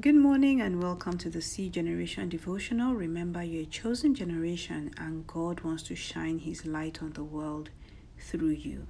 Good 0.00 0.14
morning 0.14 0.62
and 0.62 0.82
welcome 0.82 1.18
to 1.18 1.28
the 1.28 1.42
C 1.42 1.68
Generation 1.68 2.30
Devotional. 2.30 2.94
Remember, 2.94 3.42
you're 3.42 3.64
a 3.64 3.66
chosen 3.66 4.14
generation 4.14 4.90
and 4.96 5.26
God 5.26 5.60
wants 5.60 5.82
to 5.84 5.94
shine 5.94 6.38
His 6.38 6.64
light 6.64 7.02
on 7.02 7.12
the 7.12 7.22
world 7.22 7.68
through 8.18 8.48
you. 8.48 8.86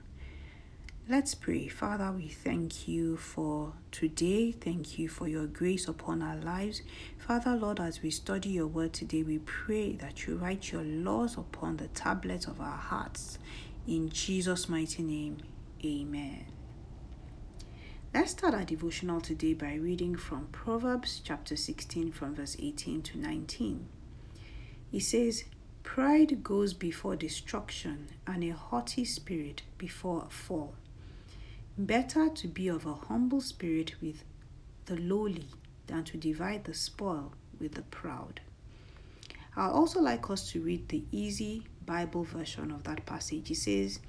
Let's 1.09 1.35
pray. 1.35 1.67
Father, 1.67 2.13
we 2.13 2.29
thank 2.29 2.87
you 2.87 3.17
for 3.17 3.73
today. 3.91 4.53
Thank 4.53 4.97
you 4.97 5.09
for 5.09 5.27
your 5.27 5.47
grace 5.47 5.89
upon 5.89 6.23
our 6.23 6.37
lives. 6.37 6.83
Father, 7.19 7.57
Lord, 7.57 7.81
as 7.81 8.01
we 8.01 8.11
study 8.11 8.51
your 8.51 8.69
word 8.69 8.93
today, 8.93 9.25
we 9.25 9.39
pray 9.39 9.95
that 9.97 10.27
you 10.27 10.37
write 10.37 10.71
your 10.71 10.85
laws 10.85 11.37
upon 11.37 11.79
the 11.79 11.89
tablets 11.89 12.47
of 12.47 12.61
our 12.61 12.79
hearts. 12.79 13.39
In 13.89 14.09
Jesus' 14.09 14.69
mighty 14.69 15.03
name, 15.03 15.39
amen. 15.85 16.47
Let's 18.15 18.33
start 18.33 18.53
our 18.53 18.65
devotional 18.65 19.23
today 19.23 19.55
by 19.55 19.73
reading 19.73 20.17
from 20.17 20.49
Proverbs 20.53 21.23
chapter 21.25 21.57
16, 21.57 22.13
from 22.13 22.35
verse 22.35 22.59
18 22.61 23.01
to 23.01 23.19
19. 23.19 23.87
It 24.93 25.01
says, 25.01 25.45
Pride 25.83 26.45
goes 26.45 26.75
before 26.75 27.17
destruction, 27.17 28.09
and 28.27 28.45
a 28.45 28.51
haughty 28.51 29.07
spirit 29.07 29.63
before 29.79 30.25
a 30.27 30.31
fall. 30.31 30.75
Better 31.79 32.29
to 32.29 32.49
be 32.49 32.69
of 32.69 32.85
a 32.85 32.93
humble 32.93 33.41
spirit 33.41 33.95
with 34.03 34.25
the 34.85 34.97
lowly 34.99 35.49
than 35.87 36.05
to 36.05 36.19
divide 36.19 36.65
the 36.65 36.75
spoil 36.75 37.33
with 37.59 37.77
the 37.77 37.83
proud. 37.83 38.43
i 39.57 39.65
also 39.67 40.03
like 40.03 40.29
us 40.29 40.51
to 40.51 40.61
read 40.61 40.87
the 40.91 41.05
easy 41.13 41.63
Bible 41.87 42.25
version 42.25 42.73
of 42.73 42.83
that 42.83 43.07
passage. 43.07 43.51
It 43.51 43.57
says, 43.57 44.01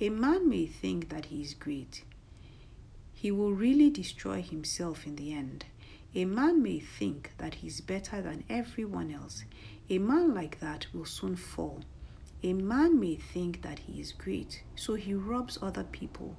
A 0.00 0.08
man 0.08 0.48
may 0.48 0.64
think 0.64 1.10
that 1.10 1.26
he 1.26 1.42
is 1.42 1.52
great 1.52 2.04
he 3.24 3.30
will 3.30 3.54
really 3.54 3.88
destroy 3.88 4.42
himself 4.42 5.06
in 5.06 5.16
the 5.16 5.32
end. 5.32 5.64
A 6.14 6.26
man 6.26 6.62
may 6.62 6.78
think 6.78 7.30
that 7.38 7.54
he's 7.54 7.80
better 7.80 8.20
than 8.20 8.44
everyone 8.50 9.10
else. 9.10 9.46
A 9.88 9.96
man 9.96 10.34
like 10.34 10.60
that 10.60 10.86
will 10.92 11.06
soon 11.06 11.34
fall. 11.34 11.80
A 12.42 12.52
man 12.52 13.00
may 13.00 13.14
think 13.14 13.62
that 13.62 13.78
he 13.78 13.98
is 13.98 14.12
great, 14.12 14.62
so 14.76 14.92
he 14.92 15.14
robs 15.14 15.58
other 15.62 15.84
people. 15.84 16.36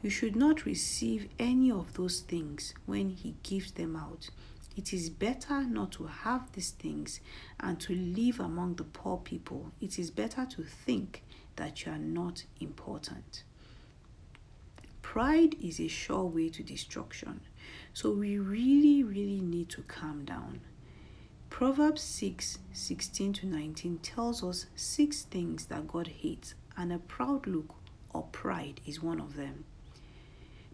You 0.00 0.10
should 0.10 0.36
not 0.36 0.64
receive 0.64 1.28
any 1.40 1.72
of 1.72 1.94
those 1.94 2.20
things 2.20 2.72
when 2.86 3.10
he 3.10 3.34
gives 3.42 3.72
them 3.72 3.96
out. 3.96 4.30
It 4.76 4.92
is 4.92 5.10
better 5.10 5.64
not 5.64 5.90
to 5.94 6.04
have 6.04 6.52
these 6.52 6.70
things 6.70 7.18
and 7.58 7.80
to 7.80 7.96
live 7.96 8.38
among 8.38 8.76
the 8.76 8.84
poor 8.84 9.16
people. 9.16 9.72
It 9.80 9.98
is 9.98 10.12
better 10.12 10.46
to 10.46 10.62
think 10.62 11.24
that 11.56 11.84
you 11.84 11.90
are 11.90 11.98
not 11.98 12.44
important. 12.60 13.42
Pride 15.12 15.56
is 15.62 15.78
a 15.78 15.88
sure 15.88 16.24
way 16.24 16.48
to 16.48 16.62
destruction. 16.62 17.42
So 17.92 18.12
we 18.12 18.38
really, 18.38 19.02
really 19.02 19.42
need 19.42 19.68
to 19.68 19.82
calm 19.82 20.24
down. 20.24 20.62
Proverbs 21.50 22.00
6 22.00 22.56
16 22.72 23.34
to 23.34 23.46
19 23.46 23.98
tells 23.98 24.42
us 24.42 24.64
six 24.74 25.24
things 25.24 25.66
that 25.66 25.86
God 25.86 26.06
hates, 26.06 26.54
and 26.78 26.90
a 26.90 26.98
proud 26.98 27.46
look 27.46 27.74
or 28.14 28.22
pride 28.32 28.80
is 28.86 29.02
one 29.02 29.20
of 29.20 29.36
them. 29.36 29.66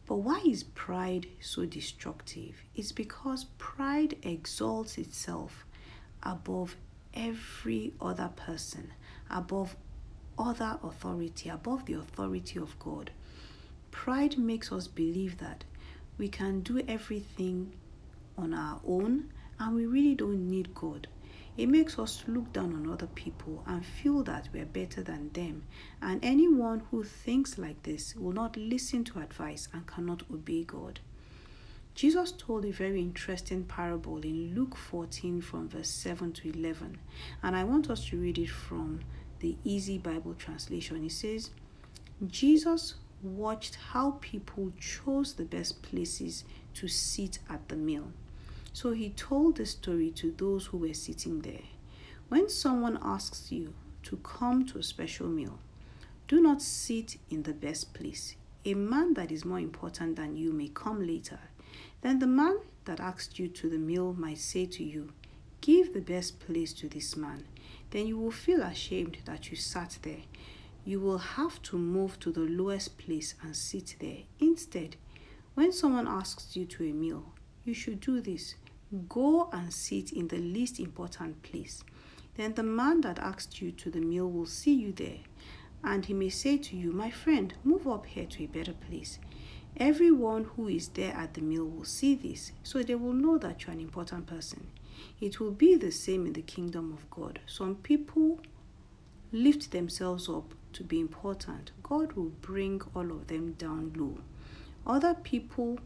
But 0.06 0.18
why 0.18 0.40
is 0.46 0.62
pride 0.62 1.26
so 1.40 1.64
destructive? 1.64 2.62
It's 2.76 2.92
because 2.92 3.46
pride 3.58 4.18
exalts 4.22 4.98
itself 4.98 5.66
above 6.22 6.76
every 7.12 7.92
other 8.00 8.30
person, 8.36 8.92
above 9.28 9.74
other 10.38 10.78
authority, 10.84 11.48
above 11.48 11.86
the 11.86 11.94
authority 11.94 12.60
of 12.60 12.78
God. 12.78 13.10
Pride 13.90 14.38
makes 14.38 14.72
us 14.72 14.86
believe 14.88 15.38
that 15.38 15.64
we 16.18 16.28
can 16.28 16.60
do 16.60 16.82
everything 16.88 17.72
on 18.36 18.54
our 18.54 18.80
own 18.86 19.30
and 19.58 19.74
we 19.74 19.86
really 19.86 20.14
don't 20.14 20.48
need 20.48 20.74
God. 20.74 21.08
It 21.56 21.68
makes 21.68 21.98
us 21.98 22.22
look 22.28 22.52
down 22.52 22.72
on 22.72 22.88
other 22.88 23.08
people 23.08 23.64
and 23.66 23.84
feel 23.84 24.22
that 24.22 24.48
we're 24.52 24.64
better 24.64 25.02
than 25.02 25.30
them. 25.32 25.64
And 26.00 26.24
anyone 26.24 26.82
who 26.90 27.02
thinks 27.02 27.58
like 27.58 27.82
this 27.82 28.14
will 28.14 28.32
not 28.32 28.56
listen 28.56 29.02
to 29.04 29.18
advice 29.18 29.68
and 29.72 29.84
cannot 29.84 30.22
obey 30.32 30.62
God. 30.62 31.00
Jesus 31.96 32.30
told 32.30 32.64
a 32.64 32.70
very 32.70 33.00
interesting 33.00 33.64
parable 33.64 34.18
in 34.18 34.54
Luke 34.54 34.76
14 34.76 35.40
from 35.40 35.68
verse 35.68 35.90
7 35.90 36.32
to 36.34 36.50
11. 36.50 36.96
And 37.42 37.56
I 37.56 37.64
want 37.64 37.90
us 37.90 38.06
to 38.06 38.20
read 38.20 38.38
it 38.38 38.50
from 38.50 39.00
the 39.40 39.56
Easy 39.64 39.98
Bible 39.98 40.34
translation. 40.34 41.04
It 41.04 41.10
says, 41.10 41.50
Jesus 42.24 42.94
watched 43.22 43.76
how 43.92 44.12
people 44.20 44.72
chose 44.78 45.34
the 45.34 45.44
best 45.44 45.82
places 45.82 46.44
to 46.74 46.88
sit 46.88 47.38
at 47.48 47.68
the 47.68 47.76
meal. 47.76 48.12
So 48.72 48.92
he 48.92 49.10
told 49.10 49.56
the 49.56 49.66
story 49.66 50.10
to 50.12 50.32
those 50.36 50.66
who 50.66 50.78
were 50.78 50.94
sitting 50.94 51.40
there. 51.40 51.66
When 52.28 52.48
someone 52.48 52.98
asks 53.02 53.50
you 53.50 53.74
to 54.04 54.16
come 54.18 54.66
to 54.66 54.78
a 54.78 54.82
special 54.82 55.28
meal, 55.28 55.58
do 56.28 56.40
not 56.40 56.62
sit 56.62 57.16
in 57.30 57.42
the 57.42 57.54
best 57.54 57.94
place. 57.94 58.36
A 58.64 58.74
man 58.74 59.14
that 59.14 59.32
is 59.32 59.44
more 59.44 59.58
important 59.58 60.16
than 60.16 60.36
you 60.36 60.52
may 60.52 60.68
come 60.68 61.06
later. 61.06 61.40
Then 62.02 62.18
the 62.18 62.26
man 62.26 62.58
that 62.84 63.00
asked 63.00 63.38
you 63.38 63.48
to 63.48 63.68
the 63.68 63.78
meal 63.78 64.14
might 64.16 64.38
say 64.38 64.66
to 64.66 64.84
you, 64.84 65.12
Give 65.60 65.92
the 65.92 66.00
best 66.00 66.38
place 66.38 66.72
to 66.74 66.88
this 66.88 67.16
man. 67.16 67.44
Then 67.90 68.06
you 68.06 68.18
will 68.18 68.30
feel 68.30 68.62
ashamed 68.62 69.18
that 69.24 69.50
you 69.50 69.56
sat 69.56 69.98
there 70.02 70.22
you 70.88 70.98
will 70.98 71.18
have 71.18 71.60
to 71.60 71.76
move 71.76 72.18
to 72.18 72.32
the 72.32 72.40
lowest 72.40 72.96
place 72.96 73.34
and 73.42 73.54
sit 73.54 73.94
there. 74.00 74.20
Instead, 74.40 74.96
when 75.52 75.70
someone 75.70 76.08
asks 76.08 76.56
you 76.56 76.64
to 76.64 76.82
a 76.82 76.92
meal, 76.94 77.34
you 77.66 77.74
should 77.74 78.00
do 78.00 78.22
this 78.22 78.54
go 79.06 79.50
and 79.52 79.70
sit 79.70 80.12
in 80.12 80.28
the 80.28 80.38
least 80.38 80.80
important 80.80 81.42
place. 81.42 81.84
Then 82.36 82.54
the 82.54 82.62
man 82.62 83.02
that 83.02 83.18
asked 83.18 83.60
you 83.60 83.70
to 83.72 83.90
the 83.90 84.00
meal 84.00 84.30
will 84.30 84.46
see 84.46 84.72
you 84.72 84.92
there, 84.92 85.18
and 85.84 86.06
he 86.06 86.14
may 86.14 86.30
say 86.30 86.56
to 86.56 86.74
you, 86.74 86.90
My 86.90 87.10
friend, 87.10 87.52
move 87.64 87.86
up 87.86 88.06
here 88.06 88.24
to 88.24 88.44
a 88.44 88.46
better 88.46 88.72
place. 88.72 89.18
Everyone 89.76 90.44
who 90.44 90.68
is 90.68 90.88
there 90.88 91.12
at 91.12 91.34
the 91.34 91.42
meal 91.42 91.66
will 91.66 91.84
see 91.84 92.14
this, 92.14 92.52
so 92.62 92.82
they 92.82 92.94
will 92.94 93.12
know 93.12 93.36
that 93.36 93.66
you're 93.66 93.74
an 93.74 93.80
important 93.80 94.26
person. 94.26 94.68
It 95.20 95.38
will 95.38 95.50
be 95.50 95.74
the 95.74 95.92
same 95.92 96.24
in 96.24 96.32
the 96.32 96.40
kingdom 96.40 96.94
of 96.94 97.10
God. 97.10 97.40
Some 97.46 97.74
people 97.74 98.40
lift 99.30 99.70
themselves 99.70 100.30
up 100.30 100.54
to 100.72 100.84
be 100.84 101.00
important, 101.00 101.72
God 101.82 102.12
will 102.12 102.32
bring 102.40 102.80
all 102.94 103.10
of 103.10 103.26
them 103.26 103.52
down 103.52 103.92
low. 103.96 104.18
Other 104.86 105.14
people 105.14 105.78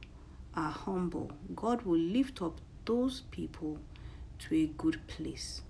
are 0.55 0.71
humble. 0.71 1.33
God 1.55 1.83
will 1.83 1.99
lift 1.99 2.43
up 2.43 2.61
those 2.85 3.23
people 3.31 3.79
to 4.41 4.55
a 4.55 4.67
good 4.67 5.07
place. 5.07 5.63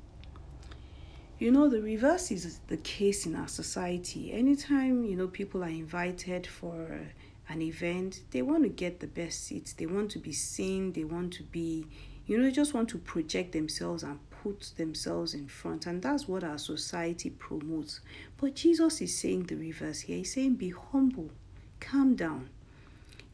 You 1.38 1.50
know, 1.50 1.68
the 1.68 1.82
reverse 1.82 2.30
is 2.30 2.60
the 2.68 2.76
case 2.76 3.26
in 3.26 3.34
our 3.34 3.48
society. 3.48 4.32
Anytime, 4.32 5.04
you 5.04 5.16
know, 5.16 5.26
people 5.26 5.64
are 5.64 5.68
invited 5.68 6.46
for 6.46 7.00
an 7.48 7.60
event, 7.60 8.20
they 8.30 8.42
want 8.42 8.62
to 8.62 8.68
get 8.68 9.00
the 9.00 9.06
best 9.06 9.44
seats, 9.44 9.72
they 9.72 9.86
want 9.86 10.10
to 10.12 10.18
be 10.18 10.32
seen, 10.32 10.92
they 10.92 11.04
want 11.04 11.32
to 11.34 11.42
be, 11.42 11.86
you 12.26 12.38
know, 12.38 12.50
just 12.50 12.74
want 12.74 12.88
to 12.90 12.98
project 12.98 13.52
themselves 13.52 14.02
and 14.02 14.18
put 14.42 14.72
themselves 14.76 15.34
in 15.34 15.46
front, 15.46 15.86
and 15.86 16.02
that's 16.02 16.26
what 16.26 16.42
our 16.42 16.58
society 16.58 17.30
promotes. 17.30 18.00
But 18.38 18.56
Jesus 18.56 19.00
is 19.00 19.16
saying 19.16 19.44
the 19.44 19.54
reverse 19.54 20.00
here. 20.00 20.18
He's 20.18 20.34
saying, 20.34 20.54
Be 20.54 20.70
humble, 20.70 21.30
calm 21.78 22.16
down. 22.16 22.50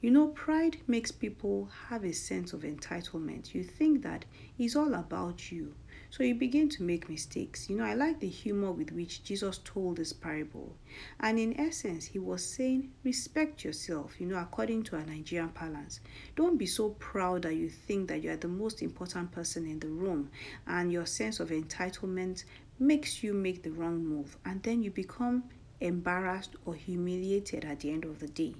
You 0.00 0.10
know, 0.10 0.28
pride 0.28 0.76
makes 0.86 1.10
people 1.10 1.70
have 1.88 2.04
a 2.04 2.12
sense 2.12 2.52
of 2.52 2.60
entitlement. 2.60 3.54
You 3.54 3.64
think 3.64 4.02
that 4.02 4.26
it's 4.58 4.76
all 4.76 4.94
about 4.94 5.50
you. 5.50 5.74
So 6.10 6.22
you 6.22 6.34
begin 6.34 6.70
to 6.70 6.82
make 6.82 7.10
mistakes. 7.10 7.68
You 7.68 7.76
know, 7.76 7.84
I 7.84 7.92
like 7.92 8.18
the 8.18 8.28
humor 8.28 8.72
with 8.72 8.92
which 8.92 9.22
Jesus 9.22 9.60
told 9.62 9.98
this 9.98 10.14
parable. 10.14 10.74
And 11.20 11.38
in 11.38 11.60
essence, 11.60 12.06
he 12.06 12.18
was 12.18 12.42
saying, 12.42 12.92
respect 13.04 13.62
yourself, 13.62 14.18
you 14.18 14.26
know, 14.26 14.38
according 14.38 14.84
to 14.84 14.96
a 14.96 15.04
Nigerian 15.04 15.50
parlance. 15.50 16.00
Don't 16.34 16.56
be 16.56 16.64
so 16.64 16.90
proud 16.98 17.42
that 17.42 17.56
you 17.56 17.68
think 17.68 18.08
that 18.08 18.22
you 18.22 18.30
are 18.30 18.36
the 18.36 18.48
most 18.48 18.80
important 18.80 19.32
person 19.32 19.66
in 19.66 19.80
the 19.80 19.88
room 19.88 20.30
and 20.66 20.90
your 20.90 21.04
sense 21.04 21.40
of 21.40 21.50
entitlement 21.50 22.44
makes 22.78 23.22
you 23.22 23.34
make 23.34 23.62
the 23.62 23.70
wrong 23.70 24.02
move. 24.02 24.38
And 24.46 24.62
then 24.62 24.82
you 24.82 24.90
become 24.90 25.44
embarrassed 25.80 26.56
or 26.64 26.74
humiliated 26.74 27.66
at 27.66 27.80
the 27.80 27.90
end 27.90 28.04
of 28.04 28.18
the 28.18 28.28
day. 28.28 28.54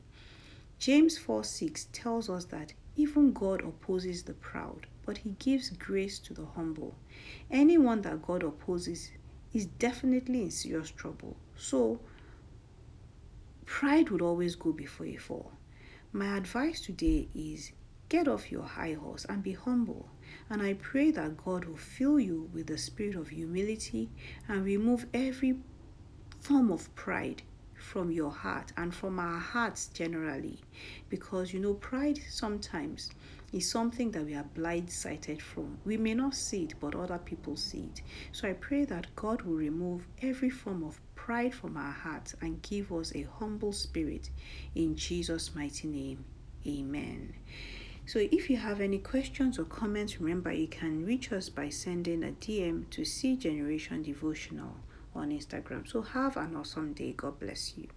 James 0.79 1.17
4 1.17 1.43
6 1.45 1.89
tells 1.93 2.29
us 2.29 2.45
that 2.47 2.75
even 2.95 3.33
God 3.33 3.63
opposes 3.63 4.23
the 4.25 4.35
proud 4.35 4.87
but 5.09 5.17
he 5.17 5.31
gives 5.39 5.71
grace 5.71 6.19
to 6.19 6.35
the 6.35 6.45
humble. 6.45 6.95
Anyone 7.51 8.03
that 8.03 8.21
God 8.21 8.43
opposes 8.43 9.11
is 9.55 9.65
definitely 9.65 10.43
in 10.43 10.51
serious 10.51 10.91
trouble. 10.91 11.35
So, 11.57 12.01
pride 13.65 14.11
would 14.11 14.21
always 14.21 14.55
go 14.55 14.71
before 14.71 15.07
a 15.07 15.17
fall. 15.17 15.53
My 16.13 16.37
advice 16.37 16.83
today 16.83 17.27
is 17.35 17.73
get 18.11 18.29
off 18.29 18.53
your 18.53 18.65
high 18.65 18.93
horse 18.93 19.25
and 19.31 19.43
be 19.43 19.53
humble. 19.53 20.11
And 20.51 20.61
I 20.61 20.75
pray 20.75 21.11
that 21.13 21.39
God 21.39 21.65
will 21.65 21.79
fill 21.79 22.21
you 22.21 22.51
with 22.53 22.67
the 22.67 22.77
spirit 22.77 23.15
of 23.17 23.31
humility 23.31 24.11
and 24.47 24.63
remove 24.63 25.07
every 25.15 25.57
form 26.39 26.71
of 26.71 26.95
pride 26.97 27.41
from 27.79 28.11
your 28.11 28.31
heart 28.31 28.73
and 28.77 28.95
from 28.95 29.19
our 29.19 29.39
hearts 29.39 29.87
generally. 29.87 30.61
Because 31.09 31.55
you 31.55 31.61
know, 31.61 31.73
pride 31.73 32.21
sometimes 32.29 33.11
is 33.53 33.71
something 33.71 34.11
that 34.11 34.25
we 34.25 34.35
are 34.35 34.47
blindsided 34.55 35.41
from. 35.41 35.79
We 35.85 35.97
may 35.97 36.15
not 36.15 36.35
see 36.35 36.65
it, 36.65 36.75
but 36.81 36.95
other 36.95 37.19
people 37.19 37.57
see 37.57 37.89
it. 37.93 38.03
So 38.33 38.49
I 38.49 38.53
pray 38.53 38.85
that 38.85 39.15
God 39.17 39.43
will 39.43 39.57
remove 39.57 40.07
every 40.21 40.51
form 40.51 40.85
of 40.85 41.01
pride 41.15 41.55
from 41.55 41.77
our 41.77 41.93
hearts 41.93 42.35
and 42.41 42.63
give 42.63 42.93
us 42.93 43.13
a 43.15 43.27
humble 43.39 43.73
spirit. 43.73 44.31
In 44.75 44.97
Jesus' 44.97 45.55
mighty 45.55 45.89
name, 45.89 46.25
amen. 46.67 47.35
So 48.07 48.21
if 48.21 48.49
you 48.49 48.57
have 48.57 48.81
any 48.81 48.99
questions 48.99 49.59
or 49.59 49.65
comments, 49.65 50.21
remember 50.21 50.53
you 50.53 50.69
can 50.69 51.05
reach 51.05 51.31
us 51.33 51.51
by 51.51 51.69
sending 51.69 52.25
a 52.25 52.33
DM 52.33 52.89
to 52.91 53.05
C 53.05 53.37
Generation 53.37 54.03
Devotional 54.03 54.77
on 55.15 55.31
Instagram. 55.31 55.87
So 55.87 56.01
have 56.01 56.37
an 56.39 56.57
awesome 56.57 56.95
day. 56.95 57.13
God 57.13 57.39
bless 57.39 57.77
you. 57.77 57.89